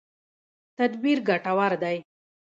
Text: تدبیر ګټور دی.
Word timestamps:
تدبیر 0.77 1.17
ګټور 1.29 1.71
دی. 1.81 1.97